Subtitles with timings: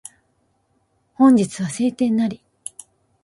[1.13, 2.41] 本日は晴天なり